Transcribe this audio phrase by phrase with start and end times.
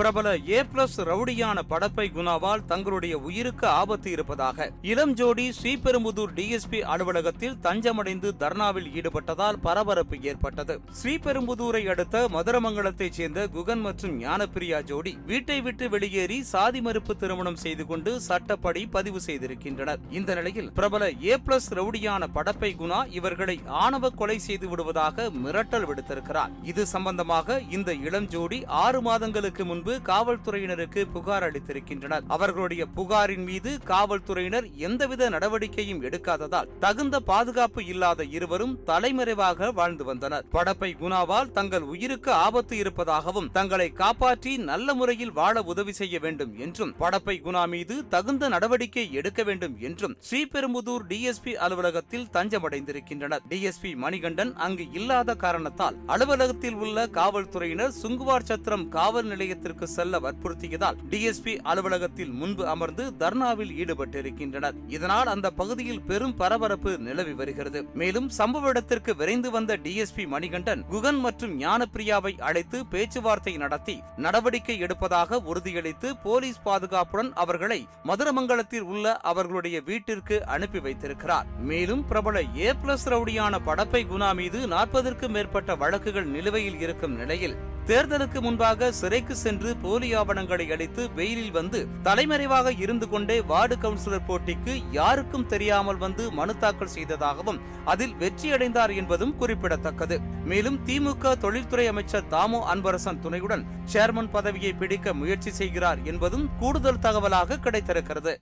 [0.00, 4.68] பிரபல ஏ பிளஸ் ரவுடியான படப்பை குணாவால் தங்களுடைய உயிருக்கு ஆபத்து இருப்பதாக.
[4.90, 10.74] இளம் ஜோடி ஸ்ரீபெரும்புதூர் டிஎஸ்பி அலுவலகத்தில் தஞ்சமடைந்து தர்ணாவில் ஈடுபட்டதால் பரபரப்பு ஏற்பட்டது.
[11.00, 17.86] ஸ்ரீபெரும்புதூரை அடுத்த மதுரமங்கலத்தைச் சேர்ந்த குகன் மற்றும் ஞானப்பிரியா ஜோடி வீட்டை விட்டு வெளியேறி சாதி மறுப்பு திருமணம் செய்து
[17.86, 20.00] கொண்டு சட்டப்படி பதிவு செய்திருக்கின்றனர்.
[20.10, 26.50] இந்த நிலையில் பிரபல ஏ பிளஸ் ரவுடியான படப்பை குணா இவர்களை ஆணவ கொலை செய்து விடுவதாக மிரட்டல் விடுத்திருக்கிறார்.
[26.62, 32.22] இது சம்பந்தமாக இந்த இளம் ஜோடி ஆறு மாதங்களுக்கு முன்பு காவல்துறையினருக்கு புகார் அளித்திருக்கின்றனர்.
[32.28, 40.44] அவர்களுடைய புகாரின் மீது காவல்துறையினர் எந்தவித நடவடிக்கையும் எடுக்காததால் தகுந்த பாதுகாப்பு இல்லாத இருவரும் தலைமறைவாக வாழ்ந்து வந்தனர்.
[40.52, 46.94] படப்பை குணாவால் தங்கள் உயிருக்கு ஆபத்து இருப்பதாகவும் தங்களை காப்பாற்றி நல்ல முறையில் வாழ உதவி செய்ய வேண்டும் என்றும்
[47.00, 53.42] படப்பை குணா மீது தகுந்த நடவடிக்கை எடுக்க வேண்டும் என்றும் ஸ்ரீபெரும்புதூர் டிஎஸ்பி அலுவலகத்தில் தஞ்சமடைந்திருக்கின்றனர்.
[53.48, 61.58] டிஎஸ்பி மணிகண்டன் அங்கு இல்லாத காரணத்தால் அலுவலகத்தில் உள்ள காவல்துறையினர் சுங்குவார் சத்திரம் காவல் நிலையத்திற்கு செல்ல வற்புறுத்தியதால் டிஎஸ்பி
[61.62, 64.74] அலுவலகத்தில் முன்பு அமர்ந்து தர்ணாவில் ஈடுபட்டிருக்கின்றனர்.
[64.88, 67.84] இதனால் அந்த பகுதியில் பெரும் பரபரப்பு நிலவி வருகிறது.
[67.94, 75.40] மேலும் சம்பவ இடத்திற்கு விரைந்து வந்த டிஎஸ்பி மணிகண்டன் குகன் மற்றும் ஞானப்பிரியாவை அழைத்து பேச்சுவார்த்தை நடத்தி நடவடிக்கை எடுப்பதாக
[75.44, 81.46] உறுதியளித்து போலீஸ் பாதுகாப்புடன் அவர்களை மதுரமங்கலத்தில் உள்ள அவர்களுடைய வீட்டிற்கு அனுப்பி வைத்திருக்கிறார்.
[81.58, 88.40] மேலும் பிரபல ஏ பிளஸ் ரவுடியான படப்பை குணா மீது நாற்பதற்கும் மேற்பட்ட வழக்குகள் நிலுவையில் இருக்கும் நிலையில் தேர்தலுக்கு
[88.40, 95.46] முன்பாக சிறைக்கு சென்று போலி ஆவணங்களை அளித்து வெயிலில் வந்து தலைமறைவாக இருந்து கொண்டே வார்டு கவுன்சிலர் போட்டிக்கு யாருக்கும்
[95.46, 100.18] தெரியாமல் வந்து மனு தாக்கல் செய்ததாகவும் அதில் வெற்றியடைந்தார் என்பதும் குறிப்பிடத்தக்கது.
[100.44, 107.58] மேலும் திமுக தொழில்துறை அமைச்சர் தாமோ அன்பரசன் துணையுடன் சேர்மன் பதவியை பிடிக்க முயற்சி செய்கிறார் என்பதும் கூடுதல் தகவலாக
[107.58, 108.38] கிடைத்திருக்கிறது.